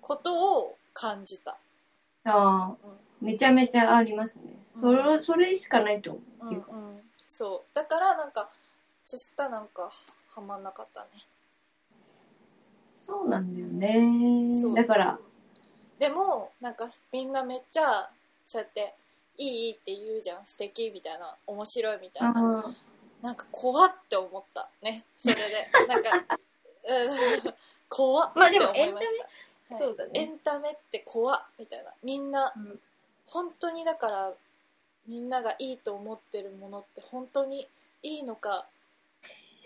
[0.00, 1.58] ことを感じた。
[2.24, 2.76] ああ、
[3.20, 4.42] めちゃめちゃありますね。
[4.64, 6.54] それ、それしかないと思う。
[6.70, 8.48] うんうん、そうだからなんか
[9.04, 9.90] そしたらなんか
[10.28, 11.08] ハマんなかったね
[12.96, 14.74] そうなんだよね。
[14.74, 15.18] だから、
[15.98, 18.08] でもなんかみんなめっちゃ
[18.44, 18.94] そうやって
[19.38, 20.46] 「いいいい」って言うじゃん。
[20.46, 21.34] 素敵みたいな。
[21.46, 22.64] 面白いみたいな。
[22.66, 22.74] あ
[23.22, 24.68] なんか怖って思った。
[24.82, 25.04] ね。
[25.16, 25.42] それで。
[25.88, 26.10] なんか、
[26.84, 27.54] うん、
[27.88, 29.06] 怖って思もいまし
[29.68, 29.84] た、はい。
[29.84, 30.10] そうだね。
[30.14, 31.94] エンタメって怖っみたいな。
[32.02, 32.80] みんなうん。
[33.26, 34.32] 本当にだから
[35.06, 37.68] みんながいいと思ってるものって本当に
[38.02, 38.66] いいのか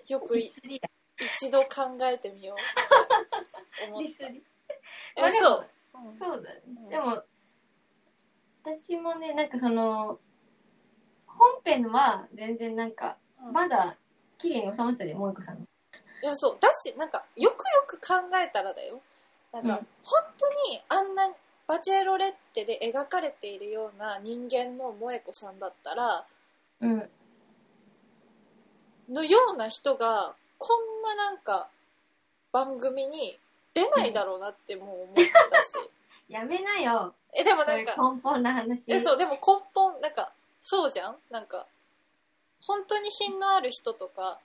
[0.09, 0.39] よく。
[0.39, 4.03] 一度考えてみようって思った。
[4.03, 4.43] リスリ。
[5.17, 6.19] えまあでもそう、うん。
[6.19, 6.63] そうだね。
[6.67, 6.87] うん。
[6.89, 7.23] でも、
[8.65, 10.19] 私もね、なんかその、
[11.27, 13.97] 本編は全然なんか、うんまだ
[14.39, 15.67] 綺麗に収まってたで、萌子さんの。
[16.23, 19.01] いやそうだしなんかよくよく考えたらだよ
[19.53, 21.29] なんか、うん本当にあんな
[21.67, 26.25] バチェロレッテで描かれているような人間の萌子さんだったら
[26.81, 27.09] うん。
[29.09, 31.69] のような人がこんななんか
[32.53, 33.39] 番組に
[33.75, 35.91] 出ないだろうなってもう思ってたし、
[36.33, 37.15] やめなよ。
[37.35, 38.93] えでもなんか根本な話。
[38.93, 39.39] えそうでも根
[39.75, 41.17] 本なんかそうじゃん？
[41.31, 41.67] なんか
[42.61, 44.39] 本当に品のある人とか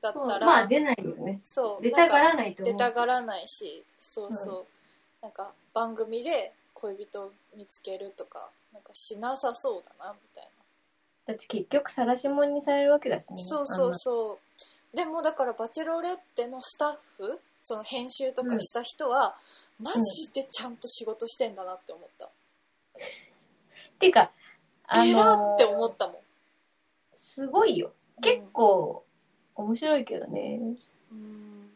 [0.00, 1.40] だったらまあ出ないよね。
[1.44, 2.78] そう出たがなんらないと思うし。
[2.78, 4.66] 出たがらないしそうそう、
[5.22, 10.48] なんか番組で恋人を見つけるとかなんかしなさそうだなみたい
[11.26, 13.42] だって結局晒し者にされるわけだしね。
[13.42, 14.38] なそうそうそ
[14.92, 19.34] うでもだからバチェロレッテのスタッフその編集とかした人は、
[19.80, 22.30] マジでちゃんと仕事してんだなって思った、
[23.98, 24.30] てか、
[24.86, 26.16] あえらのーって思ったもん
[27.14, 27.92] すごいよ。
[28.22, 29.04] 結構、
[29.56, 30.60] 面白いけどね。
[31.10, 31.70] うん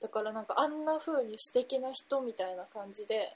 [0.00, 3.34] だからなんかあんな風に素敵な人みたいな感じで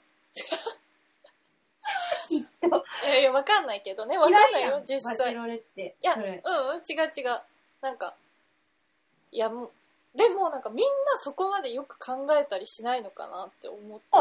[2.29, 2.85] きっと。
[3.03, 5.33] いやいやわかんないけどねわかんないよ実際。
[5.33, 5.35] い
[6.01, 6.13] や。
[6.15, 7.41] うんうん違う違う
[7.81, 8.13] なんか
[9.31, 9.71] いやもう
[10.15, 14.17] でもなんかみんなそこまでよく考えたりしないのかなって思った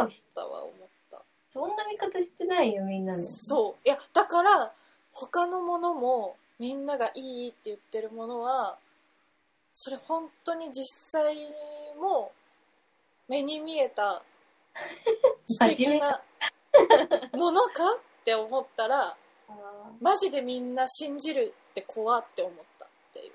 [0.47, 0.75] わ思っ
[1.11, 1.23] た。
[1.51, 3.27] そんな見方してないよ、みんなの。
[3.27, 4.73] そういやだから
[5.13, 8.79] 他のものもみんながいいって言ってるものは
[9.73, 11.35] それ本当に実際
[11.99, 12.33] も
[13.29, 14.23] 目に見えた
[15.45, 16.23] 素敵な
[17.33, 19.17] ものかって思ったら
[19.49, 23.33] あマジでみんな信じるって怖って思ったっていう、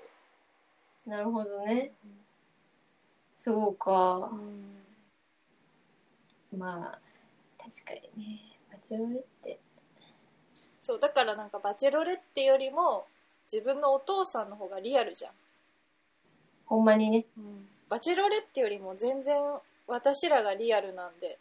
[1.06, 1.92] ーなるほどね。
[3.46, 4.32] そうか。
[6.58, 6.98] まあ、
[7.62, 8.40] 確かにね。
[8.72, 9.60] バチェロレって。
[10.80, 13.06] そうだからなんかバチェロレッテよりも
[13.52, 15.32] 自分のお父さんの方がリアルじゃん
[16.64, 17.24] ほんまにね。
[17.88, 19.36] バチェロレッテよりも全然
[19.86, 21.38] 私らがリアルなんで、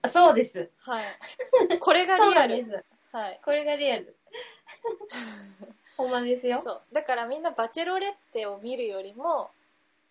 [0.00, 0.70] あ そうです。
[0.78, 1.04] はい。
[1.78, 2.86] これがリアル。
[3.12, 3.40] はい。
[3.44, 4.16] これがリアル。
[5.96, 6.62] ほんまですよ。
[6.64, 6.82] そう。
[6.92, 9.50] だからみんなバチェロレッテを見るよりも、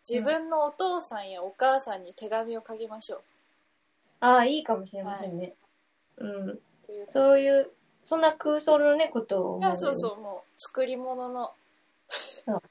[0.08, 3.22] 自分のお父さんやお母さんに手紙を書きましょう。
[4.20, 5.54] ああ、いいかもしれませんね。
[6.18, 6.60] うん。
[6.86, 7.08] という。
[7.10, 7.72] そういう、
[8.04, 11.52] そんな空想のね、ことをそうそう、もう、作り物の
[12.46, 12.62] そう。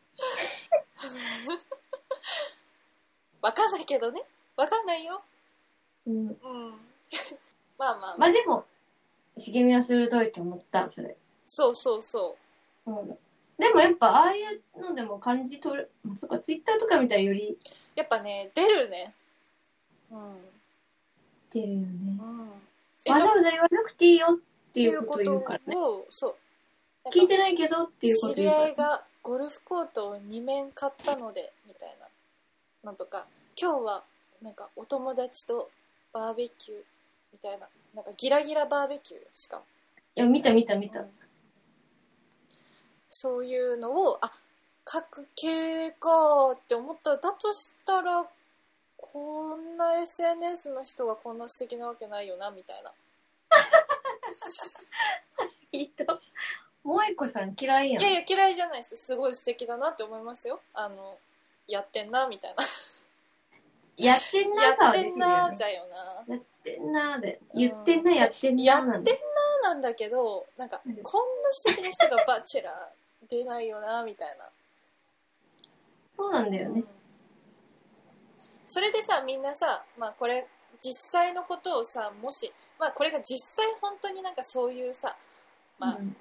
[3.42, 4.22] わかんないけどね。
[4.56, 5.22] わかんないよ。
[6.06, 6.10] う。
[6.10, 6.28] うん。
[6.28, 6.36] うん。
[7.78, 8.64] まあまあ、まあ、まあでも、
[9.36, 11.16] 茂みは鋭いと思った、それ。
[11.46, 12.49] そうそうそう。
[12.98, 13.18] うん。
[13.58, 15.90] でもやっぱ、ああいうのでも感じ取る。
[16.04, 17.56] まあ、そっか、ツイッターとか見たらより
[17.94, 19.14] やっぱね、出るね。
[20.10, 20.36] うん。
[21.52, 21.84] 出るよね。
[22.20, 22.50] うん。
[23.04, 25.76] えわざわざ言わなくていいよっていうことを言うからね。
[25.76, 26.36] を、そう。
[27.12, 28.96] 聞いてないけどっていうこと知り合い言うから、ね。
[28.96, 31.96] がゴルフコートを2面買ったのでみたい
[32.84, 33.26] なのとか
[33.60, 34.02] 今日は
[34.42, 35.70] なんかお友達と
[36.12, 36.78] バーベキュー
[37.32, 39.62] みたいななんかギラギラバーベキューしかも、
[40.16, 41.00] いや、見た見た見た。
[41.00, 41.19] うん
[43.10, 44.32] そういうのをあ
[44.90, 48.26] 書く系かって思ったらだとしたら
[48.96, 52.92] こんな SNS の人がこんな素敵なわけないよなみたいな
[55.72, 56.20] 人。
[56.82, 58.02] 萌子さん嫌いやん。
[58.02, 61.18] いやいや嫌いじゃないですすごい素敵だなって思いますよあの
[61.66, 62.64] やってんなみたいな
[63.96, 65.18] やってんなやってん。
[65.18, 67.40] なだよなやってんなーで。
[67.54, 69.20] 言ってんな、やってんなーやってんな。
[69.62, 72.99] ななんだけどなんかうんこんな素敵な人がバチェラー
[73.30, 74.48] 出ないよなみたいな、
[76.16, 76.84] そうなんだよね。
[78.66, 80.46] それでさみんなさまあこれ
[80.82, 85.16] 実際のことをさもしまあこれが実際本当になんかそういうさ
[85.78, 86.16] まあ、うん。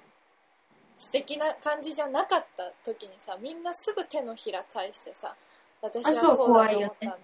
[0.96, 5.34] 素敵な感じじゃなかった時にさみんなすぐ手のひら返してさ
[5.80, 7.18] 私はこうだと思ったんだっ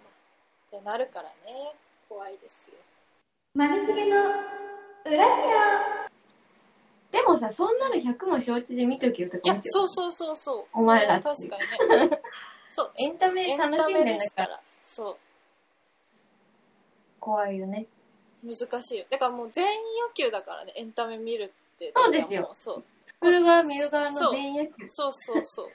[0.71, 1.75] てなるからね。
[2.09, 2.77] 怖いですよ。
[3.55, 4.17] マルヒゲの
[5.05, 6.06] 裏部
[7.17, 10.65] でもさ、そんなの100も承知で見とけよっていや感じそうそうそうそう。
[10.75, 12.21] お前らそれは確かにね。
[12.69, 12.93] そう。
[13.01, 14.19] エンタメ楽しんタメでんだから。
[14.19, 14.63] ですから。
[14.83, 15.17] そう。
[17.19, 17.87] 怖いよね。
[18.45, 19.07] 難しいよ。
[19.09, 22.43] だからもう全員野球だからねエンタメ見るってそうですよ。
[22.43, 22.85] もそう。
[23.07, 24.87] 作る側、見る側の全員野球。
[24.89, 25.67] そうそうそう。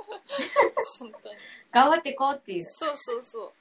[0.98, 1.36] 本当に。
[1.70, 2.64] 頑張ってこうっていう。
[2.64, 3.44] そうそうそう。
[3.44, 3.52] な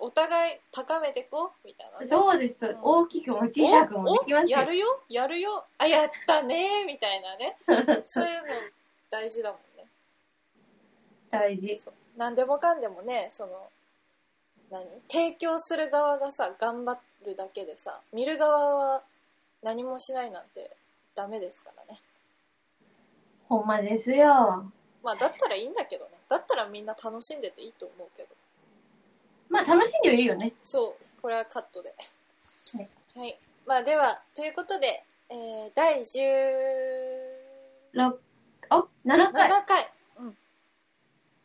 [0.00, 1.66] お互い高めてこう？
[1.66, 2.00] みたいな。
[2.00, 2.80] ねそうです、そううん。
[2.82, 4.58] 大きくも小さくもできますよ。
[4.58, 5.00] やるよ？
[5.08, 5.64] やるよ？
[5.78, 6.84] あやったね？
[6.84, 7.56] みたいなね。
[8.02, 8.46] そういうの
[9.10, 9.88] 大事だもんね。
[11.30, 11.80] 大事。
[12.16, 13.70] 何でもかんでもねその
[14.70, 14.84] 何？
[15.08, 19.02] 提供する側がさ頑張るだけでさ見る側は
[19.62, 20.76] 何もしないなんて
[21.14, 22.00] ダメですからね。
[23.48, 24.70] ほんまですよ。
[25.02, 26.10] まあだったらいいんだけどね。
[26.28, 28.34] だったらみんな楽しんでていいと思うけど
[29.48, 30.52] まあ楽しんではいるよね。
[30.62, 31.94] そうこれはカットで
[32.74, 36.26] はい、はい、まあではということで、えー、第17
[37.94, 38.16] 6、
[38.70, 39.64] お、7回。
[39.64, 40.36] 回うん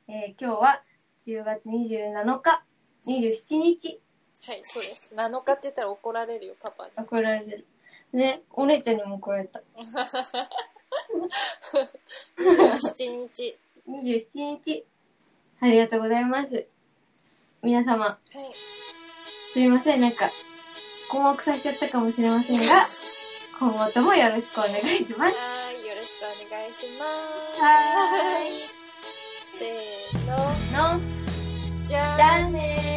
[0.07, 0.81] えー今日は
[1.25, 2.63] 10月27日、
[3.05, 3.99] 27日、
[4.43, 7.67] はいそうです7日って言ったら怒られるよパパに怒られる。
[8.13, 9.61] ね、お姉ちゃんにも怒られた。
[12.37, 14.85] 27日27日。
[15.61, 16.67] ありがとうございます。
[17.64, 18.38] 皆様、はい
[19.53, 20.32] すみません、なんか、
[21.12, 22.88] 困惑させちゃったかもしれませんが、
[23.59, 25.34] 今後ともよろしくお願いします。
[25.36, 27.05] はーいよろしくお願いしま
[27.53, 27.62] す。
[27.62, 28.70] はーい。
[29.59, 30.95] せーの。
[30.95, 31.01] の。
[31.86, 32.90] じゃああね